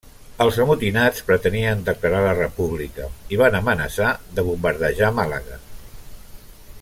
[0.43, 5.61] Els amotinats pretenien declarar la República i van amenaçar de bombardejar Màlaga.